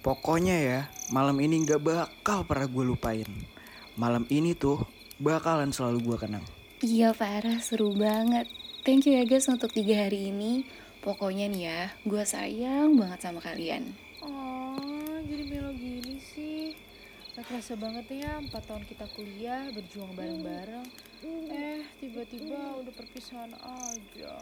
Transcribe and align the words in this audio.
Pokoknya 0.00 0.56
ya, 0.58 0.80
malam 1.10 1.36
ini 1.42 1.66
gak 1.66 1.82
bakal 1.82 2.46
pernah 2.46 2.70
gue 2.70 2.84
lupain. 2.86 3.28
Malam 3.98 4.24
ini 4.30 4.54
tuh 4.54 4.86
bakalan 5.18 5.74
selalu 5.74 6.14
gue 6.14 6.16
kenang. 6.28 6.44
Iya 6.78 7.10
parah 7.10 7.58
seru 7.58 7.90
banget 7.90 8.46
Thank 8.86 9.10
you 9.10 9.18
ya 9.18 9.26
guys 9.26 9.50
untuk 9.50 9.74
tiga 9.74 10.06
hari 10.06 10.30
ini 10.30 10.62
Pokoknya 11.02 11.50
nih 11.50 11.62
ya 11.66 11.82
Gue 12.06 12.22
sayang 12.22 12.94
banget 12.94 13.18
sama 13.18 13.42
kalian 13.42 13.98
Oh, 14.22 15.18
jadi 15.30 15.44
melo 15.46 15.70
gini 15.78 16.18
sih. 16.18 16.74
Gak 17.38 17.46
kerasa 17.46 17.78
banget 17.78 18.06
ya, 18.10 18.42
4 18.42 18.50
tahun 18.50 18.82
kita 18.82 19.06
kuliah, 19.14 19.70
berjuang 19.70 20.10
bareng-bareng. 20.18 20.86
Eh, 21.54 21.86
tiba-tiba 22.02 22.82
udah 22.82 22.94
perpisahan 22.98 23.54
aja. 23.54 24.34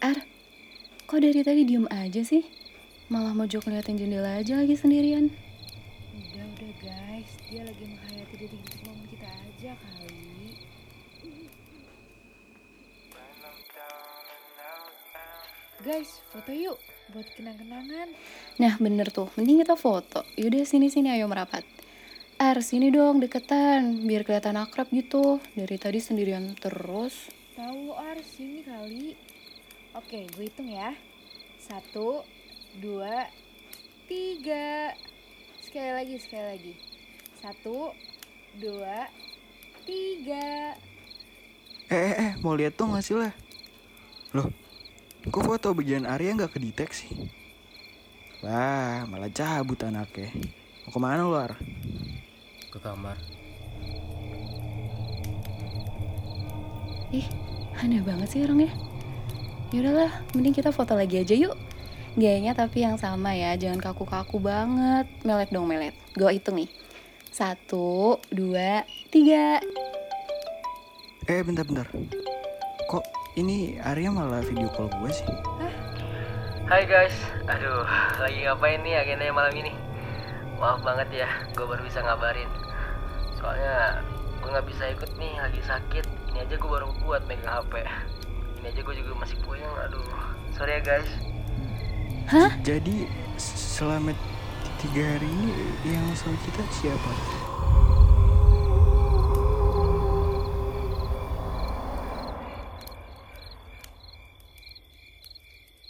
Ar 0.00 0.16
Kok 1.10 1.18
dari 1.18 1.42
tadi 1.42 1.66
diem 1.66 1.90
aja 1.90 2.22
sih? 2.22 2.46
Malah 3.10 3.34
mojok 3.34 3.66
ngeliatin 3.66 3.98
jendela 3.98 4.38
aja 4.38 4.62
lagi 4.62 4.78
sendirian. 4.78 5.26
Udah, 6.14 6.46
udah 6.54 6.70
guys, 6.86 7.30
dia 7.50 7.66
lagi 7.66 7.82
menghayati 7.82 8.34
detik-detik 8.38 8.78
momen 8.86 9.10
kita 9.10 9.26
aja 9.26 9.74
kali. 9.74 10.54
Guys, 15.82 16.10
foto 16.30 16.52
yuk 16.54 16.78
buat 17.10 17.26
kenang-kenangan. 17.34 18.08
Nah 18.62 18.78
bener 18.78 19.10
tuh. 19.10 19.34
Mending 19.34 19.66
kita 19.66 19.74
foto. 19.74 20.22
Yaudah 20.38 20.62
sini-sini 20.62 21.10
ayo 21.10 21.26
merapat. 21.26 21.66
Ar 22.38 22.62
sini 22.62 22.94
dong 22.94 23.18
deketan. 23.18 24.06
Biar 24.06 24.22
kelihatan 24.22 24.62
akrab 24.62 24.86
gitu. 24.94 25.42
Dari 25.58 25.74
tadi 25.74 25.98
sendirian 25.98 26.54
terus. 26.54 27.26
Tahu 27.58 27.98
Ar, 27.98 28.22
sini 28.22 28.62
kali. 28.62 29.39
Oke, 30.00 30.24
gue 30.32 30.44
hitung 30.48 30.72
ya. 30.72 30.96
Satu, 31.60 32.24
dua, 32.80 33.28
tiga. 34.08 34.96
Sekali 35.60 35.90
lagi, 35.92 36.16
sekali 36.16 36.46
lagi. 36.56 36.74
Satu, 37.44 37.92
dua, 38.56 39.12
tiga. 39.84 40.80
Eh, 41.92 42.00
eh, 42.00 42.14
eh, 42.16 42.32
mau 42.40 42.56
lihat 42.56 42.80
tuh 42.80 42.88
gak 42.88 43.04
sih 43.04 43.20
lah? 43.20 43.36
Loh, 44.32 44.48
kok 45.28 45.44
foto 45.44 45.76
bagian 45.76 46.08
Arya 46.08 46.32
gak 46.40 46.56
kedeteksi? 46.56 47.12
Wah, 48.40 49.04
malah 49.04 49.28
cabut 49.28 49.84
anaknya. 49.84 50.32
Mau 50.88 50.90
ke 50.90 50.98
mana 50.98 51.28
lu, 51.28 51.36
Ar? 51.36 51.60
ke 52.70 52.78
kamar 52.78 53.18
Ih 57.10 57.26
aneh 57.82 57.98
banget 58.06 58.28
sih 58.30 58.40
orangnya 58.46 58.70
Yaudahlah 59.70 60.10
mending 60.34 60.50
kita 60.50 60.74
foto 60.74 60.98
lagi 60.98 61.22
aja 61.22 61.30
yuk. 61.30 61.54
Gayanya 62.18 62.58
tapi 62.58 62.82
yang 62.82 62.98
sama 62.98 63.38
ya 63.38 63.54
Jangan 63.54 63.78
kaku-kaku 63.78 64.42
banget. 64.42 65.06
Melet 65.22 65.46
dong 65.54 65.70
melet. 65.70 65.94
Gue 66.18 66.26
hitung 66.34 66.58
nih. 66.58 66.66
Satu, 67.30 68.18
dua, 68.34 68.82
tiga. 69.14 69.62
Eh, 71.30 71.38
bentar-bentar. 71.46 71.86
Kok 72.90 73.04
ini 73.38 73.78
Arya 73.78 74.10
malah 74.10 74.42
video 74.42 74.66
call 74.74 74.90
gue 74.90 75.10
sih? 75.14 75.30
Hai 76.66 76.82
guys. 76.82 77.14
Aduh 77.46 77.86
lagi 78.18 78.42
ngapain 78.42 78.82
nih 78.82 78.98
agendanya 78.98 79.30
malam 79.30 79.54
ini? 79.54 79.70
Maaf 80.58 80.82
banget 80.82 81.14
ya 81.14 81.30
gue 81.54 81.62
baru 81.62 81.86
bisa 81.86 82.02
ngabarin. 82.02 82.50
Soalnya 83.38 84.02
gue 84.42 84.50
nggak 84.50 84.66
bisa 84.66 84.90
ikut 84.98 85.14
nih 85.14 85.38
lagi 85.38 85.62
sakit. 85.62 86.34
Ini 86.34 86.42
aja 86.42 86.58
gue 86.58 86.70
baru 86.74 86.90
kuat 87.06 87.22
megang 87.30 87.62
hp 87.62 87.86
ini 88.60 88.66
aja 88.68 88.80
gue 88.84 88.94
juga 89.00 89.12
masih 89.16 89.36
puyeng 89.40 89.74
aduh 89.88 90.04
sorry 90.52 90.76
ya 90.76 90.82
guys 90.84 91.10
Hah? 92.30 92.54
Jadi, 92.62 93.10
selama 93.42 94.14
tiga 94.78 95.02
hari 95.02 95.26
ini 95.26 95.50
yang 95.82 96.06
sama 96.14 96.38
kita 96.46 96.62
siapa? 96.70 97.10